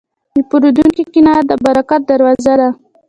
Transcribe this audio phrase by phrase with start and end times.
[0.35, 2.69] د پیرودونکي قناعت د برکت دروازه ده.